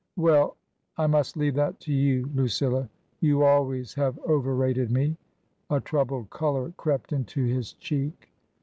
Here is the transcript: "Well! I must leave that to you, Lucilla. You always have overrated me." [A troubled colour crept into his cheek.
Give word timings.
"Well! 0.31 0.57
I 0.97 1.05
must 1.05 1.37
leave 1.37 1.53
that 1.57 1.79
to 1.81 1.93
you, 1.93 2.27
Lucilla. 2.33 2.89
You 3.19 3.43
always 3.43 3.93
have 3.93 4.17
overrated 4.27 4.89
me." 4.89 5.15
[A 5.69 5.79
troubled 5.79 6.31
colour 6.31 6.73
crept 6.75 7.13
into 7.13 7.45
his 7.45 7.73
cheek. 7.73 8.29